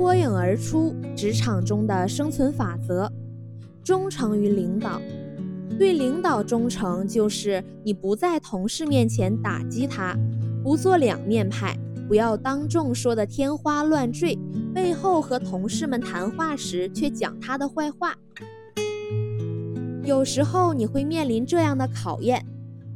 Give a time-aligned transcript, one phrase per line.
[0.00, 3.12] 脱颖而出职场中的生存法则：
[3.84, 4.98] 忠诚于领导。
[5.78, 10.16] 对领导忠诚，就是你不在同事面前打击他，
[10.64, 11.76] 不做两面派，
[12.08, 14.38] 不要当众说的天花乱坠，
[14.72, 18.16] 背后和同事们谈话时却讲他的坏话。
[20.02, 22.42] 有时候你会面临这样的考验：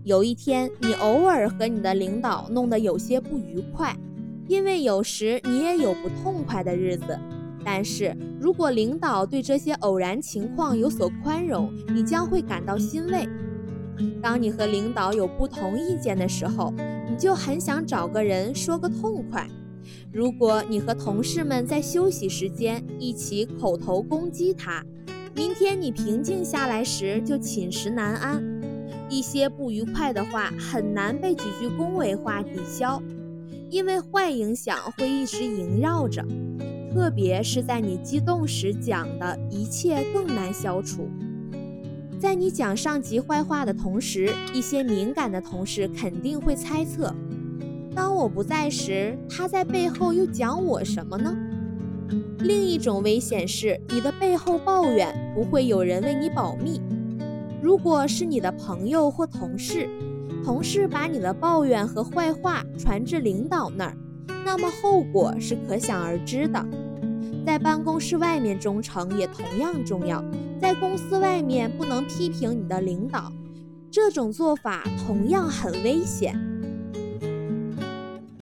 [0.05, 3.95] 有一天，你偶尔和你的领导弄得有些不愉快，
[4.47, 7.19] 因为有时你也有不痛快的日子。
[7.65, 13.27] 但是如果领导对这些偶然情况有所宽容，你将会感到欣慰。
[14.21, 16.75] 当你和领导有不同意见的时候，
[17.09, 19.49] 你就很想找个人说个痛快。
[20.13, 24.85] 如果你和同事们在休息时间一起口头攻击他，
[25.35, 28.43] 明天你平静下来时就寝食难安。
[29.09, 33.03] 一些不愉快的话很难被几句恭维话抵消，
[33.71, 36.25] 因为坏影响会一直萦绕着。
[36.93, 41.09] 特别是在你激动时讲的一切更难消除。
[42.21, 47.13] 在你讲上级坏话的同时，一些敏感的同事肯定会猜测：
[47.95, 51.37] 当我不在时，他在背后又讲我什么呢？
[52.39, 56.81] 另一种危险是，你的背后抱怨不会有人为你保密。
[57.61, 59.89] 如果是你的朋友或同事，
[60.45, 63.97] 同事把你的抱怨和坏话传至领导那儿，
[64.45, 66.63] 那么后果是可想而知的。
[67.47, 70.23] 在办公室外面忠诚也同样重要，
[70.61, 73.33] 在公司外面不能批评你的领导，
[73.91, 76.39] 这种做法同样很危险。